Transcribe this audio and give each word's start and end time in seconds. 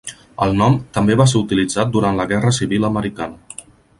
El 0.45 0.55
nom 0.61 0.77
també 0.97 1.17
va 1.19 1.27
ser 1.33 1.41
utilitzat 1.41 1.93
durant 1.97 2.19
la 2.21 2.27
Guerra 2.33 2.53
Civil 2.61 2.91
americana. 2.93 3.65